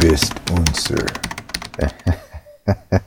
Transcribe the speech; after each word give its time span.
bist 0.00 0.32
unser 0.50 1.06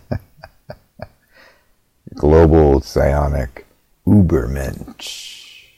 global 2.13 2.79
psionic 2.81 3.66
Ubermensch. 4.05 5.70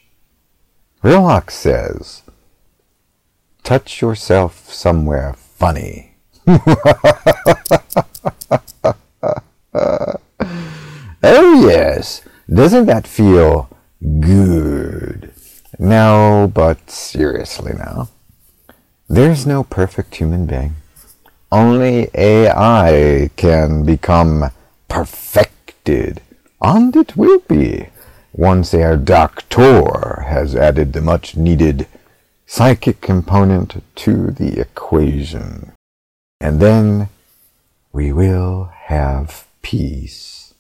Verloc 1.02 1.52
says, 1.52 2.24
touch 3.64 4.02
yourself 4.02 4.74
somewhere 4.74 5.34
funny. 5.34 6.16
oh 6.48 6.60
yes, 11.24 12.22
doesn't 12.54 12.88
that 12.88 13.08
feel 13.08 13.70
good? 14.20 15.34
No, 15.80 16.52
but 16.54 16.90
seriously 16.90 17.72
now. 17.74 18.10
There's 19.08 19.46
no 19.46 19.64
perfect 19.64 20.16
human 20.16 20.46
being. 20.46 20.76
Only 21.52 22.10
AI 22.16 23.30
can 23.36 23.86
become 23.86 24.52
perfected, 24.88 26.22
and 26.62 26.96
it 26.96 27.16
will 27.16 27.40
be 27.48 27.90
once 28.34 28.74
our 28.74 28.98
doctor 28.98 30.22
has 30.28 30.56
added 30.56 30.94
the 30.94 31.02
much 31.02 31.38
needed 31.38 31.88
psychic 32.46 33.00
component 33.00 33.84
to 33.96 34.32
the 34.32 34.60
equation. 34.60 35.72
And 36.42 36.60
then 36.60 37.10
we 37.94 38.12
will 38.12 38.72
have 38.86 39.48
peace. 39.62 40.54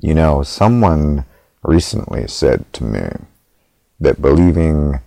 You 0.00 0.14
know, 0.14 0.42
someone 0.42 1.24
recently 1.62 2.28
said 2.28 2.70
to 2.74 2.84
me 2.84 3.08
that 3.98 4.22
believing 4.22 5.00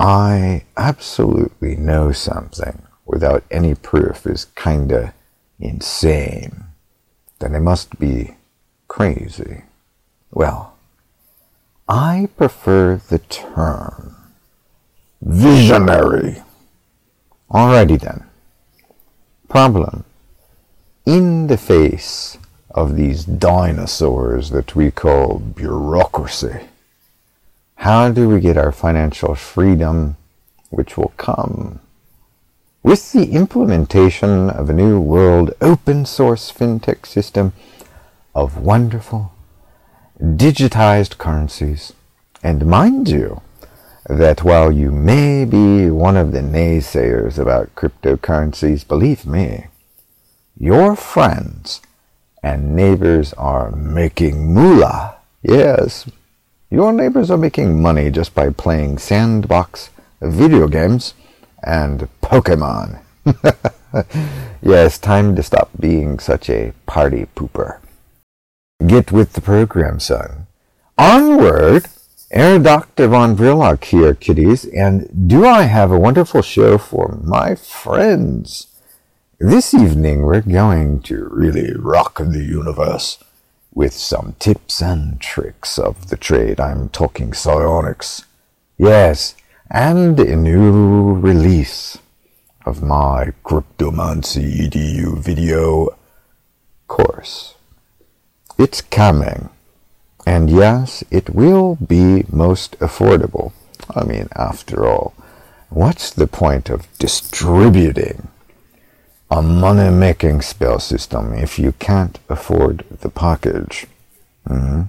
I 0.00 0.64
absolutely 0.76 1.76
know 1.76 2.12
something 2.12 2.82
without 3.08 3.42
any 3.50 3.74
proof 3.74 4.26
is 4.26 4.44
kinda 4.54 5.14
insane, 5.58 6.64
then 7.40 7.56
I 7.56 7.58
must 7.58 7.98
be 7.98 8.36
crazy. 8.86 9.64
Well, 10.30 10.74
I 11.88 12.28
prefer 12.36 13.00
the 13.08 13.18
term 13.18 14.14
visionary. 15.22 16.42
Alrighty 17.50 17.98
then. 17.98 18.24
Problem. 19.48 20.04
In 21.06 21.46
the 21.46 21.56
face 21.56 22.36
of 22.70 22.94
these 22.94 23.24
dinosaurs 23.24 24.50
that 24.50 24.76
we 24.76 24.90
call 24.90 25.38
bureaucracy, 25.38 26.68
how 27.76 28.10
do 28.10 28.28
we 28.28 28.40
get 28.40 28.58
our 28.58 28.72
financial 28.72 29.34
freedom, 29.34 30.18
which 30.68 30.98
will 30.98 31.14
come 31.16 31.80
with 32.82 33.12
the 33.12 33.32
implementation 33.32 34.50
of 34.50 34.70
a 34.70 34.72
new 34.72 35.00
world 35.00 35.52
open 35.60 36.06
source 36.06 36.50
fintech 36.50 37.06
system 37.06 37.52
of 38.34 38.58
wonderful 38.58 39.32
digitized 40.20 41.18
currencies. 41.18 41.92
And 42.42 42.66
mind 42.66 43.08
you, 43.08 43.42
that 44.08 44.42
while 44.42 44.72
you 44.72 44.90
may 44.90 45.44
be 45.44 45.90
one 45.90 46.16
of 46.16 46.32
the 46.32 46.40
naysayers 46.40 47.38
about 47.38 47.74
cryptocurrencies, 47.74 48.86
believe 48.86 49.26
me, 49.26 49.66
your 50.58 50.96
friends 50.96 51.82
and 52.42 52.74
neighbors 52.74 53.32
are 53.34 53.70
making 53.72 54.54
moolah. 54.54 55.16
Yes, 55.42 56.08
your 56.70 56.92
neighbors 56.92 57.30
are 57.30 57.36
making 57.36 57.82
money 57.82 58.10
just 58.10 58.34
by 58.34 58.50
playing 58.50 58.98
sandbox 58.98 59.90
video 60.20 60.68
games 60.68 61.14
and 61.62 62.08
Pokemon. 62.22 63.00
yes, 64.62 64.98
time 64.98 65.36
to 65.36 65.42
stop 65.42 65.70
being 65.78 66.18
such 66.18 66.48
a 66.50 66.72
party 66.86 67.26
pooper. 67.34 67.78
Get 68.86 69.12
with 69.12 69.32
the 69.32 69.40
program, 69.40 70.00
son. 70.00 70.46
Onward! 70.96 71.86
Herr 72.30 72.58
Dr. 72.58 73.08
von 73.08 73.36
Verloc 73.36 73.84
here, 73.84 74.14
kiddies, 74.14 74.66
and 74.66 75.28
do 75.28 75.46
I 75.46 75.62
have 75.62 75.90
a 75.90 75.98
wonderful 75.98 76.42
show 76.42 76.76
for 76.76 77.18
my 77.22 77.54
friends? 77.54 78.66
This 79.40 79.72
evening 79.72 80.22
we're 80.22 80.42
going 80.42 81.00
to 81.02 81.28
really 81.30 81.72
rock 81.74 82.18
the 82.18 82.44
universe 82.44 83.18
with 83.72 83.94
some 83.94 84.34
tips 84.38 84.82
and 84.82 85.20
tricks 85.20 85.78
of 85.78 86.10
the 86.10 86.16
trade. 86.16 86.60
I'm 86.60 86.88
talking 86.90 87.32
psionics. 87.32 88.24
Yes, 88.76 89.34
and 89.70 90.18
a 90.18 90.34
new 90.36 91.12
release 91.14 91.98
of 92.64 92.82
my 92.82 93.32
Cryptomancy 93.44 94.60
EDU 94.60 95.18
video 95.18 95.88
course. 96.86 97.54
It's 98.58 98.80
coming. 98.80 99.50
And 100.26 100.50
yes, 100.50 101.04
it 101.10 101.30
will 101.30 101.76
be 101.76 102.24
most 102.30 102.78
affordable. 102.80 103.52
I 103.94 104.04
mean, 104.04 104.28
after 104.34 104.86
all, 104.86 105.14
what's 105.68 106.10
the 106.10 106.26
point 106.26 106.70
of 106.70 106.88
distributing 106.98 108.28
a 109.30 109.42
money-making 109.42 110.40
spell 110.42 110.80
system 110.80 111.34
if 111.34 111.58
you 111.58 111.72
can't 111.72 112.18
afford 112.28 112.84
the 113.00 113.10
package? 113.10 113.86
Mm-hmm. 114.48 114.82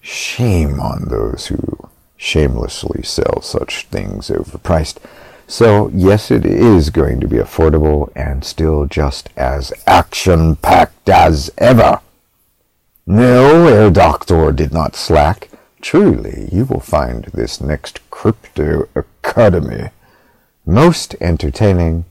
Shame 0.00 0.80
on 0.80 1.08
those 1.08 1.46
who 1.46 1.87
shamelessly 2.18 3.02
sell 3.02 3.40
such 3.40 3.86
things 3.86 4.28
overpriced. 4.28 4.98
So, 5.46 5.90
yes, 5.94 6.30
it 6.30 6.44
is 6.44 6.90
going 6.90 7.20
to 7.20 7.28
be 7.28 7.36
affordable 7.36 8.12
and 8.14 8.44
still 8.44 8.84
just 8.84 9.30
as 9.34 9.72
action 9.86 10.56
packed 10.56 11.08
as 11.08 11.50
ever. 11.56 12.00
No, 13.06 13.66
Herr 13.66 13.90
Doctor 13.90 14.52
did 14.52 14.74
not 14.74 14.94
slack. 14.94 15.48
Truly, 15.80 16.50
you 16.52 16.66
will 16.66 16.80
find 16.80 17.24
this 17.32 17.60
next 17.62 18.00
Crypto 18.10 18.88
Academy 18.94 19.88
most 20.66 21.16
entertaining, 21.18 22.04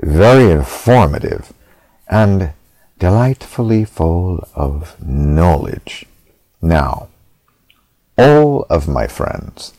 very 0.00 0.50
informative, 0.50 1.52
and 2.08 2.52
delightfully 2.98 3.84
full 3.84 4.48
of 4.54 4.96
knowledge. 5.06 6.06
Now, 6.62 7.08
all 8.22 8.64
of 8.70 8.86
my 8.86 9.06
friends 9.08 9.72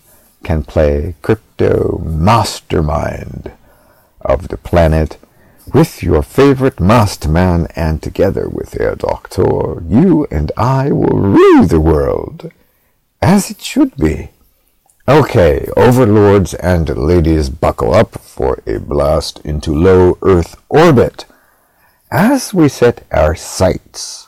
can 0.44 0.64
play 0.64 1.16
Crypto 1.22 2.00
Mastermind 2.04 3.54
of 4.20 4.50
the 4.50 4.58
planet 4.58 5.18
with 5.74 6.04
your 6.04 6.22
favorite 6.22 6.78
masked 6.78 7.26
man 7.26 7.68
and 7.74 8.04
together 8.04 8.50
with 8.50 8.74
Herr 8.74 8.96
Doctor, 8.96 9.82
you 9.88 10.28
and 10.30 10.52
I 10.58 10.92
will 10.92 11.18
rule 11.38 11.66
the 11.66 11.80
world 11.80 12.52
as 13.22 13.50
it 13.50 13.62
should 13.62 13.96
be. 13.96 14.32
Okay, 15.08 15.70
overlords 15.78 16.54
and 16.56 16.90
ladies, 16.98 17.50
buckle 17.50 17.94
up 17.94 18.20
for 18.20 18.62
a 18.68 18.78
blast 18.78 19.40
into 19.46 19.74
low 19.74 20.18
Earth 20.22 20.62
orbit 20.68 21.26
as 22.12 22.54
we 22.54 22.68
set 22.68 23.06
our 23.10 23.36
sights 23.36 24.28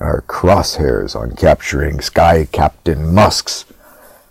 our 0.00 0.22
crosshairs 0.22 1.14
on 1.14 1.36
capturing 1.36 2.00
Sky 2.00 2.48
Captain 2.50 3.12
Musk's 3.12 3.66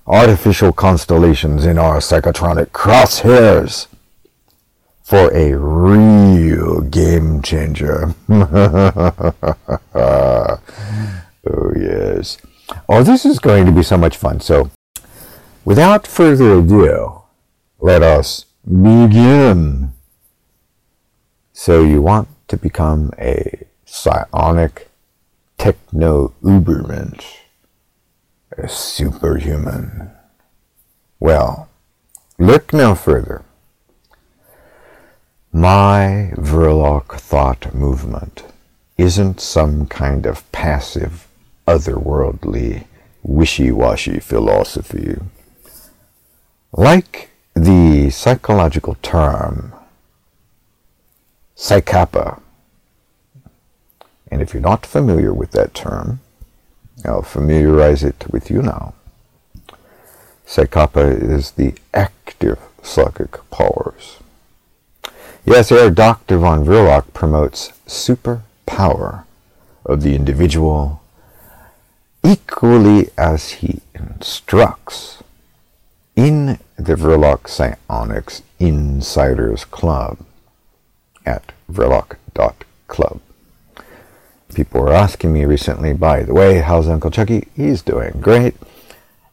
artificial 0.07 0.74
constellations 0.74 1.66
in 1.66 1.78
our 1.78 1.97
psychotronic 1.97 2.72
crosshairs 2.72 3.85
for 5.03 5.31
a 5.34 5.56
real 5.56 6.81
game 6.81 7.44
changer. 7.44 8.16
oh, 8.30 8.50
yes. 11.75 12.40
Oh, 12.88 13.03
this 13.03 13.25
is 13.25 13.40
going 13.40 13.66
to 13.66 13.72
be 13.72 13.84
so 13.84 13.97
much 13.97 14.16
fun. 14.18 14.40
So, 14.40 14.72
without 15.66 16.07
further 16.07 16.59
ado, 16.59 17.22
let 17.80 18.01
us 18.01 18.46
begin. 18.65 19.94
So, 21.54 21.83
you 21.83 22.01
want 22.01 22.30
to 22.48 22.57
become 22.57 23.12
a 23.19 23.65
psionic 23.86 24.88
techno 25.60 26.34
ubermensch, 26.42 27.26
a 28.58 28.68
superhuman. 28.70 30.10
Well, 31.20 31.68
look 32.40 32.72
no 32.74 32.96
further. 32.96 33.44
My 35.52 36.32
Verloc 36.36 37.20
thought 37.20 37.76
movement 37.76 38.46
isn't 38.98 39.42
some 39.42 39.86
kind 39.88 40.26
of 40.26 40.50
passive, 40.54 41.28
otherworldly, 41.68 42.86
wishy-washy 43.22 44.20
philosophy. 44.22 45.18
Like 46.72 47.32
the 47.54 48.10
psychological 48.12 48.96
term 49.02 49.74
psychapa 51.58 52.40
and 54.31 54.42
if 54.42 54.54
you're 54.54 54.62
not 54.62 54.86
familiar 54.86 55.34
with 55.34 55.52
that 55.52 55.74
term, 55.74 56.20
I'll 57.06 57.22
familiarize 57.22 58.04
it 58.04 58.26
with 58.30 58.50
you 58.50 58.62
now. 58.62 58.94
Psychapa 60.46 61.22
is 61.22 61.52
the 61.52 61.76
active 61.94 62.60
psychic 62.84 63.38
powers. 63.50 64.18
Yes, 65.46 65.70
Herr 65.70 65.90
Dr. 65.90 66.38
von 66.38 66.66
Verloc 66.66 67.14
promotes 67.14 67.72
superpower 67.88 69.24
of 69.86 70.02
the 70.02 70.16
individual 70.16 71.02
equally 72.24 73.10
as 73.18 73.52
he 73.52 73.82
instructs 73.96 75.24
in 76.16 76.60
the 76.78 76.96
Verloc 76.96 77.48
Psionics 77.48 78.42
Insiders 78.60 79.66
Club 79.66 80.18
at 81.25 81.52
verloc.club. 81.72 83.22
People 84.54 84.81
were 84.81 84.94
asking 84.94 85.34
me 85.34 85.46
recently, 85.46 85.94
by 85.94 86.24
the 86.24 86.34
way, 86.34 86.60
how's 86.60 86.88
Uncle 86.88 87.12
Chucky? 87.12 87.48
He's 87.56 87.81
doing 87.81 88.19
great. 88.19 88.56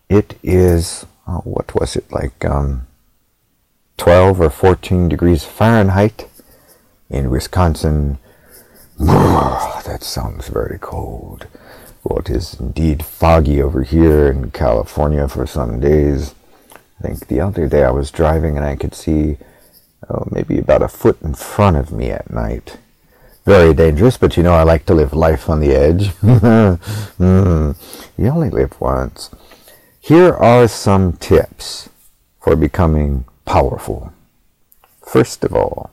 It 0.09 0.39
is, 0.43 1.07
oh, 1.27 1.41
what 1.45 1.75
was 1.75 1.97
it, 1.97 2.11
like 2.13 2.45
um, 2.45 2.87
12 3.97 4.41
or 4.41 4.51
14 4.51 5.09
degrees 5.09 5.45
Fahrenheit 5.45 6.29
in 7.09 7.31
Wisconsin. 7.31 8.19
that 8.99 10.01
sounds 10.03 10.49
very 10.49 10.79
cold. 10.79 11.47
Well, 12.05 12.21
it 12.21 12.31
is 12.31 12.55
indeed 12.61 13.05
foggy 13.05 13.61
over 13.61 13.83
here 13.83 14.31
in 14.31 14.51
California 14.51 15.27
for 15.29 15.47
some 15.47 15.81
days. 15.81 16.35
I 17.01 17.03
think 17.03 17.27
the 17.27 17.41
other 17.41 17.69
day 17.69 17.85
I 17.85 17.91
was 17.91 18.11
driving 18.11 18.57
and 18.57 18.65
I 18.65 18.77
could 18.77 18.95
see 18.95 19.39
oh, 20.09 20.27
maybe 20.31 20.59
about 20.59 20.83
a 20.83 20.89
foot 20.89 21.21
in 21.23 21.35
front 21.35 21.77
of 21.77 21.91
me 21.91 22.11
at 22.11 22.31
night. 22.31 22.79
Very 23.47 23.73
dangerous, 23.75 24.17
but 24.19 24.37
you 24.37 24.43
know 24.43 24.55
I 24.55 24.65
like 24.65 24.87
to 24.87 24.95
live 24.95 25.13
life 25.13 25.49
on 25.49 25.61
the 25.61 25.73
edge. 25.73 26.09
mm, 26.21 27.77
you 28.19 28.27
only 28.27 28.51
live 28.51 28.81
once. 28.81 29.31
Here 30.01 30.35
are 30.35 30.67
some 30.67 31.13
tips 31.13 31.89
for 32.43 32.57
becoming 32.57 33.25
powerful. 33.45 34.13
First 35.01 35.45
of 35.45 35.55
all, 35.55 35.93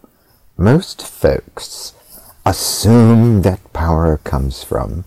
most 0.58 1.06
folks 1.06 1.94
assume 2.44 3.44
that 3.44 3.72
power 3.72 4.18
comes 4.24 4.64
from 4.64 5.06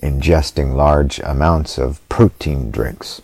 ingesting 0.00 0.74
large 0.74 1.18
amounts 1.18 1.78
of 1.78 2.00
protein 2.08 2.70
drinks, 2.70 3.20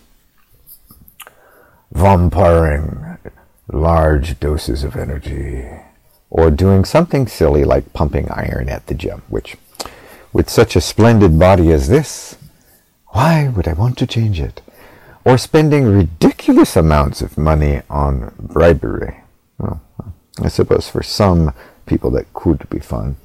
vampiring 1.93 3.19
large 3.71 4.37
doses 4.41 4.83
of 4.83 4.97
energy, 4.97 5.65
or 6.33 6.51
doing 6.51 6.83
something 6.83 7.27
silly 7.27 7.63
like 7.63 7.93
pumping 7.93 8.29
iron 8.29 8.67
at 8.67 8.87
the 8.87 8.93
gym, 8.93 9.21
which, 9.29 9.55
with 10.33 10.49
such 10.49 10.75
a 10.75 10.81
splendid 10.81 11.39
body 11.39 11.71
as 11.71 11.87
this, 11.87 12.35
why 13.07 13.47
would 13.47 13.67
I 13.67 13.73
want 13.73 13.97
to 13.99 14.07
change 14.07 14.41
it? 14.41 14.61
or 15.25 15.37
spending 15.37 15.85
ridiculous 15.85 16.75
amounts 16.75 17.21
of 17.21 17.37
money 17.37 17.81
on 17.89 18.33
bribery. 18.37 19.21
Well, 19.57 19.81
I 20.41 20.47
suppose 20.49 20.89
for 20.89 21.03
some 21.03 21.53
people 21.85 22.11
that 22.11 22.33
could 22.33 22.69
be 22.69 22.79
fun. 22.79 23.17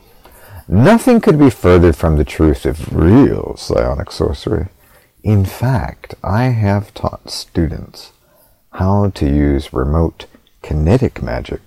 Nothing 0.68 1.20
could 1.20 1.38
be 1.38 1.50
further 1.50 1.92
from 1.92 2.16
the 2.16 2.24
truth 2.24 2.66
of 2.66 2.94
real 2.94 3.56
psionic 3.56 4.12
sorcery. 4.12 4.68
In 5.22 5.44
fact, 5.44 6.14
I 6.22 6.44
have 6.44 6.94
taught 6.94 7.30
students 7.30 8.12
how 8.72 9.10
to 9.10 9.26
use 9.26 9.72
remote 9.72 10.26
kinetic 10.62 11.22
magic. 11.22 11.60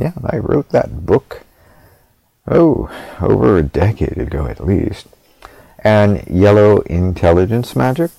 Yeah, 0.00 0.14
I 0.24 0.38
wrote 0.38 0.70
that 0.70 1.04
book, 1.04 1.42
oh, 2.48 2.90
over 3.20 3.58
a 3.58 3.62
decade 3.62 4.16
ago 4.16 4.46
at 4.46 4.64
least. 4.64 5.06
And 5.84 6.26
yellow 6.26 6.80
intelligence 6.80 7.76
magic, 7.76 8.10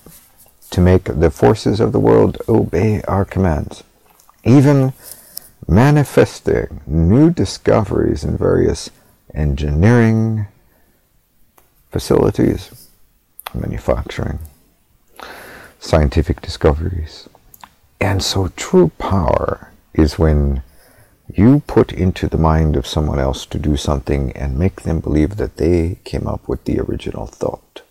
to 0.70 0.80
make 0.80 1.04
the 1.04 1.30
forces 1.30 1.80
of 1.80 1.92
the 1.92 2.00
world 2.00 2.38
obey 2.48 3.02
our 3.02 3.24
commands, 3.24 3.82
even 4.44 4.92
manifesting 5.66 6.80
new 6.86 7.30
discoveries 7.30 8.22
in 8.24 8.38
various 8.38 8.88
engineering 9.34 10.46
facilities, 11.90 12.88
manufacturing, 13.52 14.38
scientific 15.80 16.40
discoveries. 16.40 17.28
And 18.00 18.22
so 18.22 18.48
true 18.56 18.92
power 18.98 19.72
is 19.94 20.18
when 20.18 20.62
you 21.34 21.62
put 21.66 21.92
into 21.92 22.28
the 22.28 22.38
mind 22.38 22.76
of 22.76 22.86
someone 22.86 23.18
else 23.18 23.46
to 23.46 23.58
do 23.58 23.76
something 23.76 24.32
and 24.32 24.58
make 24.58 24.82
them 24.82 25.00
believe 25.00 25.36
that 25.36 25.56
they 25.56 25.98
came 26.04 26.26
up 26.26 26.46
with 26.48 26.64
the 26.64 26.80
original 26.80 27.26
thought 27.26 27.82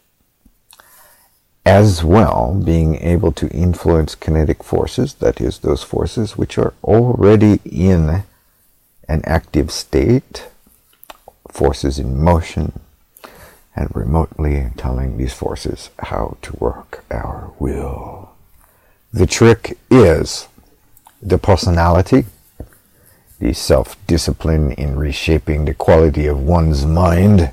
as 1.65 2.03
well 2.03 2.59
being 2.65 2.95
able 2.95 3.31
to 3.31 3.47
influence 3.49 4.15
kinetic 4.15 4.63
forces, 4.63 5.13
that 5.15 5.39
is, 5.39 5.59
those 5.59 5.83
forces 5.83 6.37
which 6.37 6.57
are 6.57 6.73
already 6.83 7.59
in 7.65 8.23
an 9.07 9.21
active 9.25 9.71
state, 9.71 10.47
forces 11.49 11.99
in 11.99 12.17
motion, 12.17 12.79
and 13.75 13.95
remotely 13.95 14.69
telling 14.75 15.17
these 15.17 15.33
forces 15.33 15.89
how 15.99 16.37
to 16.41 16.51
work 16.57 17.05
our 17.11 17.53
will. 17.59 18.31
The 19.13 19.27
trick 19.27 19.77
is 19.89 20.47
the 21.21 21.37
personality, 21.37 22.25
the 23.41 23.53
self 23.53 23.97
discipline 24.05 24.71
in 24.73 24.95
reshaping 24.95 25.65
the 25.65 25.73
quality 25.73 26.27
of 26.27 26.39
one's 26.39 26.85
mind 26.85 27.51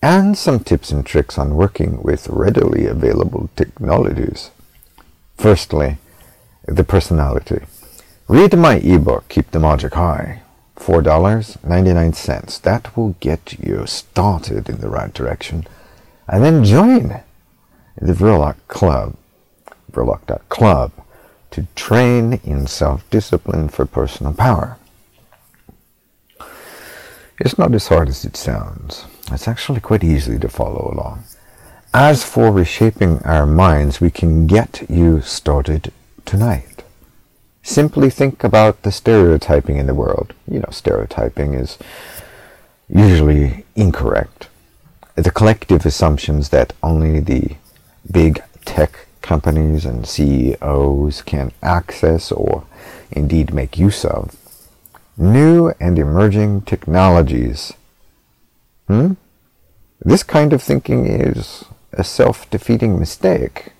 and 0.00 0.38
some 0.38 0.60
tips 0.60 0.92
and 0.92 1.04
tricks 1.04 1.36
on 1.36 1.56
working 1.56 2.00
with 2.02 2.28
readily 2.28 2.86
available 2.86 3.50
technologies. 3.56 4.50
Firstly, 5.36 5.96
the 6.66 6.84
personality. 6.84 7.62
Read 8.28 8.56
my 8.56 8.76
ebook, 8.76 9.28
Keep 9.28 9.50
the 9.50 9.58
Magic 9.58 9.94
High. 9.94 10.42
$4.99. 10.76 12.60
That 12.62 12.96
will 12.96 13.16
get 13.18 13.58
you 13.58 13.86
started 13.86 14.68
in 14.68 14.80
the 14.80 14.88
right 14.88 15.12
direction. 15.12 15.66
And 16.28 16.44
then 16.44 16.64
join 16.64 17.22
the 18.00 18.12
Verloc 18.12 18.56
Club, 18.68 19.16
verloc.club, 19.90 20.92
to 21.54 21.68
train 21.76 22.40
in 22.42 22.66
self-discipline 22.66 23.68
for 23.68 23.86
personal 23.86 24.34
power. 24.34 24.76
It's 27.38 27.56
not 27.56 27.72
as 27.74 27.86
hard 27.86 28.08
as 28.08 28.24
it 28.24 28.36
sounds. 28.36 29.04
It's 29.30 29.46
actually 29.46 29.80
quite 29.80 30.02
easy 30.02 30.36
to 30.40 30.48
follow 30.48 30.90
along. 30.92 31.24
As 31.92 32.24
for 32.24 32.50
reshaping 32.50 33.20
our 33.22 33.46
minds, 33.46 34.00
we 34.00 34.10
can 34.10 34.48
get 34.48 34.84
you 34.90 35.20
started 35.20 35.92
tonight. 36.24 36.82
Simply 37.62 38.10
think 38.10 38.42
about 38.42 38.82
the 38.82 38.90
stereotyping 38.90 39.76
in 39.76 39.86
the 39.86 39.94
world. 39.94 40.34
You 40.50 40.58
know, 40.58 40.70
stereotyping 40.72 41.54
is 41.54 41.78
usually 42.88 43.64
incorrect. 43.76 44.48
The 45.14 45.30
collective 45.30 45.86
assumptions 45.86 46.48
that 46.48 46.72
only 46.82 47.20
the 47.20 47.56
big 48.10 48.42
tech 48.64 49.06
companies 49.24 49.84
and 49.84 50.06
CEOs 50.06 51.22
can 51.22 51.50
access 51.62 52.30
or 52.30 52.64
indeed 53.10 53.52
make 53.52 53.78
use 53.78 54.04
of. 54.04 54.36
New 55.16 55.72
and 55.80 55.98
emerging 55.98 56.62
technologies 56.62 57.72
Hmm? 58.88 59.12
This 60.00 60.22
kind 60.22 60.52
of 60.52 60.62
thinking 60.62 61.06
is 61.06 61.64
a 61.92 62.04
self-defeating 62.04 62.98
mistake, 62.98 63.72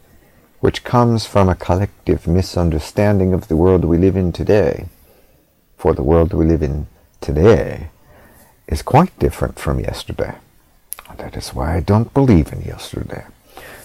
which 0.61 0.83
comes 0.83 1.27
from 1.27 1.49
a 1.49 1.55
collective 1.55 2.27
misunderstanding 2.27 3.35
of 3.35 3.49
the 3.49 3.57
world 3.57 3.85
we 3.85 3.99
live 3.99 4.17
in 4.17 4.33
today. 4.33 4.87
For 5.77 5.93
the 5.93 6.03
world 6.03 6.33
we 6.33 6.47
live 6.47 6.63
in 6.63 6.87
today 7.21 7.91
is 8.67 8.81
quite 8.81 9.19
different 9.19 9.59
from 9.59 9.79
yesterday. 9.81 10.37
That 11.19 11.37
is 11.37 11.51
why 11.51 11.77
I 11.77 11.81
don't 11.81 12.15
believe 12.15 12.51
in 12.51 12.63
yesterday. 12.63 13.27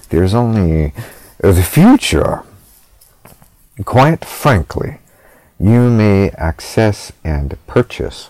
There's 0.09 0.33
only 0.33 0.93
the 1.39 1.63
future. 1.63 2.43
Quite 3.85 4.25
frankly, 4.25 4.99
you 5.57 5.89
may 5.89 6.31
access 6.31 7.13
and 7.23 7.57
purchase 7.65 8.29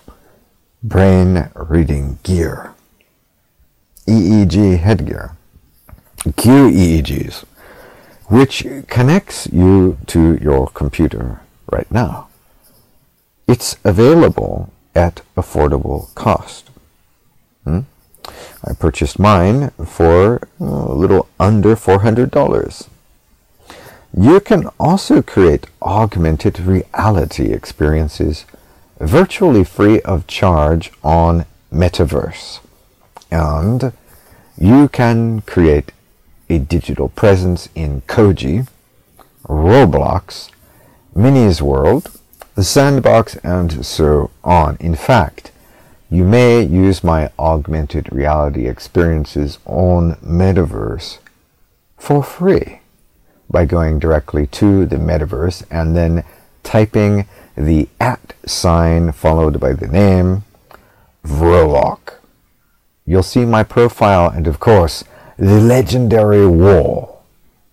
brain 0.82 1.50
reading 1.54 2.18
gear 2.22 2.72
EEG 4.06 4.78
headgear, 4.78 5.36
QEEGs, 6.24 7.44
which 8.26 8.66
connects 8.88 9.46
you 9.52 9.98
to 10.06 10.36
your 10.40 10.68
computer 10.68 11.40
right 11.70 11.90
now. 11.90 12.28
It's 13.46 13.76
available 13.84 14.72
at 14.94 15.22
affordable 15.36 16.14
cost. 16.14 16.70
Hmm? 17.64 17.80
I 18.64 18.72
purchased 18.74 19.18
mine 19.18 19.70
for 19.84 20.48
a 20.58 20.64
little 20.64 21.28
under 21.38 21.76
$400. 21.76 22.88
You 24.16 24.40
can 24.40 24.66
also 24.78 25.22
create 25.22 25.68
augmented 25.80 26.58
reality 26.58 27.52
experiences 27.52 28.44
virtually 28.98 29.62
free 29.62 30.00
of 30.00 30.26
charge 30.26 30.90
on 31.04 31.46
Metaverse. 31.72 32.58
And 33.30 33.92
you 34.58 34.88
can 34.88 35.42
create 35.42 35.92
a 36.48 36.58
digital 36.58 37.08
presence 37.08 37.68
in 37.76 38.02
Koji, 38.02 38.66
Roblox, 39.46 40.50
Minis 41.14 41.62
World, 41.62 42.10
the 42.56 42.64
sandbox, 42.64 43.36
and 43.36 43.86
so 43.86 44.30
on. 44.42 44.76
In 44.80 44.96
fact, 44.96 45.52
you 46.10 46.24
may 46.24 46.62
use 46.62 47.04
my 47.04 47.30
augmented 47.38 48.12
reality 48.12 48.66
experiences 48.66 49.58
on 49.64 50.16
Metaverse 50.16 51.18
for 51.96 52.24
free 52.24 52.79
by 53.50 53.64
going 53.64 53.98
directly 53.98 54.46
to 54.46 54.86
the 54.86 54.96
Metaverse 54.96 55.64
and 55.70 55.96
then 55.96 56.24
typing 56.62 57.26
the 57.56 57.88
at 58.00 58.34
sign 58.46 59.12
followed 59.12 59.58
by 59.58 59.72
the 59.72 59.88
name 59.88 60.44
Verloc. 61.24 62.14
You'll 63.04 63.22
see 63.22 63.44
my 63.44 63.62
profile 63.62 64.30
and, 64.30 64.46
of 64.46 64.60
course, 64.60 65.04
the 65.36 65.60
legendary 65.60 66.46
wall 66.46 67.24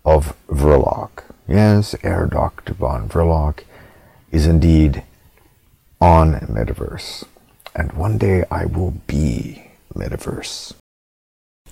of 0.04 0.36
Verloc. 0.48 1.24
Yes, 1.48 1.96
Herr 2.02 2.26
Dr. 2.26 2.74
von 2.74 3.08
Verloc 3.08 3.64
is 4.32 4.48
indeed 4.48 5.04
on 6.02 6.34
Metaverse. 6.34 7.24
And 7.76 7.94
one 7.94 8.18
day 8.18 8.44
I 8.50 8.66
will 8.66 8.96
be 9.06 9.72
Metaverse. 9.94 10.74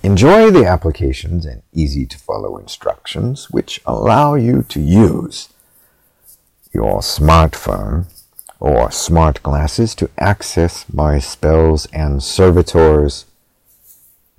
Enjoy 0.02 0.50
the 0.50 0.64
applications 0.64 1.44
and 1.44 1.62
easy 1.72 2.06
to 2.06 2.18
follow 2.18 2.58
instructions 2.58 3.50
which 3.50 3.80
allow 3.86 4.34
you 4.34 4.62
to 4.62 4.80
use 4.80 5.48
your 6.72 7.00
smartphone 7.00 8.06
or 8.60 8.90
smart 8.90 9.42
glasses 9.42 9.94
to 9.94 10.10
access 10.18 10.84
my 10.92 11.18
spells 11.18 11.86
and 11.92 12.22
servitors 12.22 13.26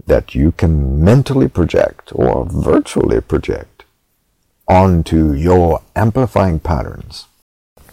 that 0.05 0.33
you 0.33 0.51
can 0.51 1.03
mentally 1.03 1.47
project 1.47 2.11
or 2.15 2.45
virtually 2.45 3.19
project 3.21 3.83
onto 4.67 5.33
your 5.33 5.81
amplifying 5.95 6.59
patterns, 6.59 7.27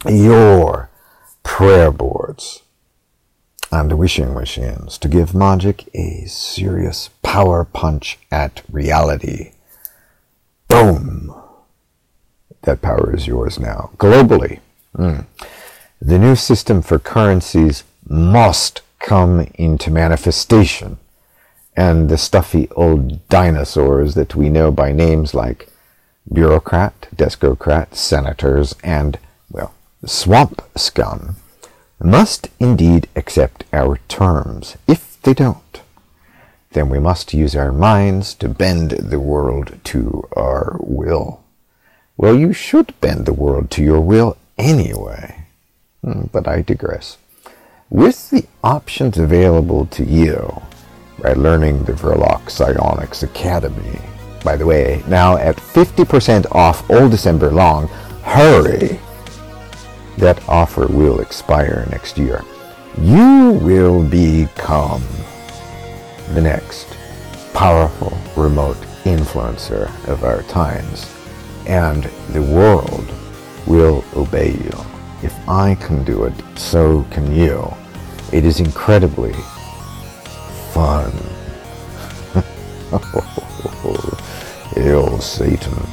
your 0.08 0.90
prayer 1.42 1.90
boards, 1.90 2.62
and 3.70 3.98
wishing 3.98 4.32
machines 4.34 4.98
to 4.98 5.08
give 5.08 5.34
magic 5.34 5.88
a 5.94 6.24
serious 6.26 7.08
power 7.34 7.64
punch 7.64 8.16
at 8.30 8.62
reality. 8.70 9.50
Boom! 10.68 11.34
That 12.62 12.80
power 12.80 13.12
is 13.12 13.26
yours 13.26 13.58
now, 13.58 13.90
globally. 13.96 14.60
Mm. 14.96 15.26
The 16.00 16.20
new 16.20 16.36
system 16.36 16.80
for 16.80 17.00
currencies 17.00 17.82
must 18.08 18.82
come 19.00 19.48
into 19.54 19.90
manifestation. 19.90 20.98
And 21.76 22.08
the 22.08 22.18
stuffy 22.18 22.68
old 22.76 23.28
dinosaurs 23.28 24.14
that 24.14 24.36
we 24.36 24.48
know 24.48 24.70
by 24.70 24.92
names 24.92 25.34
like 25.34 25.66
bureaucrat, 26.32 27.08
descocrat, 27.16 27.96
senators, 27.96 28.76
and, 28.84 29.18
well, 29.50 29.74
swamp 30.06 30.62
scum 30.76 31.34
must 31.98 32.48
indeed 32.60 33.08
accept 33.16 33.64
our 33.72 33.98
terms. 34.06 34.76
If 34.86 35.20
they 35.22 35.34
don't, 35.34 35.80
then 36.74 36.88
we 36.88 36.98
must 36.98 37.32
use 37.32 37.56
our 37.56 37.72
minds 37.72 38.34
to 38.34 38.48
bend 38.48 38.90
the 38.90 39.20
world 39.20 39.78
to 39.84 40.28
our 40.36 40.76
will. 40.80 41.42
Well, 42.16 42.36
you 42.36 42.52
should 42.52 42.98
bend 43.00 43.26
the 43.26 43.32
world 43.32 43.70
to 43.72 43.82
your 43.82 44.00
will 44.00 44.36
anyway. 44.58 45.46
Hmm, 46.02 46.24
but 46.32 46.46
I 46.46 46.62
digress. 46.62 47.16
With 47.90 48.30
the 48.30 48.44
options 48.62 49.18
available 49.18 49.86
to 49.86 50.04
you 50.04 50.62
by 51.22 51.32
learning 51.34 51.84
the 51.84 51.92
Verloc 51.92 52.50
Psionics 52.50 53.22
Academy, 53.22 54.00
by 54.42 54.56
the 54.56 54.66
way, 54.66 55.02
now 55.08 55.36
at 55.36 55.56
50% 55.56 56.52
off 56.52 56.88
all 56.90 57.08
December 57.08 57.50
long, 57.50 57.88
hurry! 58.22 58.98
That 60.18 60.46
offer 60.48 60.86
will 60.86 61.20
expire 61.20 61.86
next 61.90 62.18
year. 62.18 62.44
You 63.00 63.58
will 63.62 64.04
become 64.04 65.02
the 66.30 66.40
next 66.40 66.96
powerful 67.52 68.16
remote 68.36 68.78
influencer 69.04 69.86
of 70.08 70.24
our 70.24 70.42
times 70.44 71.14
and 71.66 72.04
the 72.30 72.42
world 72.42 73.12
will 73.66 74.04
obey 74.16 74.52
you. 74.52 74.72
If 75.22 75.34
I 75.48 75.76
can 75.76 76.04
do 76.04 76.24
it, 76.24 76.34
so 76.56 77.06
can 77.10 77.34
you. 77.34 77.72
It 78.32 78.44
is 78.44 78.60
incredibly 78.60 79.32
fun. 80.72 81.12
Hail 84.74 85.18
Satan. 85.20 85.86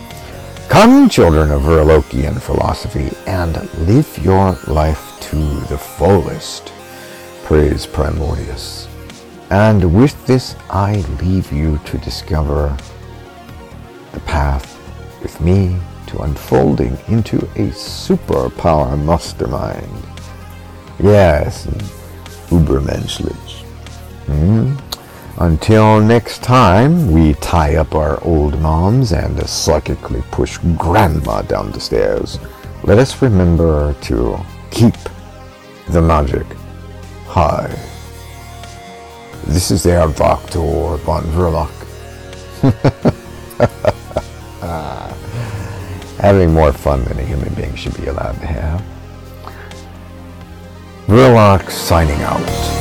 Come, 0.67 1.09
children 1.09 1.51
of 1.51 1.61
Verlokian 1.61 2.41
philosophy, 2.41 3.11
and 3.27 3.55
live 3.88 4.17
your 4.23 4.57
life 4.67 5.19
to 5.21 5.35
the 5.67 5.77
fullest. 5.77 6.73
Praise 7.43 7.85
Primordius. 7.85 8.90
And 9.51 9.93
with 9.93 10.25
this, 10.25 10.55
I 10.70 11.01
leave 11.22 11.51
you 11.51 11.77
to 11.84 11.98
discover 11.98 12.75
the 14.13 14.22
path 14.22 14.79
with 15.22 15.41
me 15.41 15.77
to 16.08 16.22
unfolding 16.22 16.98
into 17.10 17.36
a 17.55 17.67
superpower 17.67 18.98
mastermind. 19.03 19.91
Yes, 21.03 21.67
Ubermenschlich. 22.48 23.63
Hmm? 24.27 24.77
Until 25.38 26.00
next 26.00 26.41
time, 26.43 27.12
we 27.12 27.34
tie 27.34 27.75
up 27.75 27.93
our 27.93 28.24
old 28.24 28.58
moms 28.62 29.12
and 29.12 29.38
psychically 29.50 30.24
push 30.31 30.60
grandma 30.77 31.41
down 31.41 31.74
the 31.74 31.79
stairs. 31.81 32.39
Let 32.86 33.00
us 33.00 33.22
remember 33.22 33.96
to 34.03 34.39
keep 34.70 34.96
the 35.89 36.01
magic 36.01 36.48
high. 37.25 37.90
This 39.48 39.71
is 39.71 39.83
Herr 39.83 40.07
Dr. 40.07 40.98
von 40.98 41.24
Verloc. 41.24 41.71
having 46.21 46.53
more 46.53 46.71
fun 46.71 47.03
than 47.05 47.17
a 47.17 47.24
human 47.24 47.51
being 47.55 47.74
should 47.75 47.98
be 47.98 48.05
allowed 48.05 48.39
to 48.39 48.45
have. 48.45 48.81
Verloc 51.07 51.69
signing 51.71 52.21
out. 52.21 52.80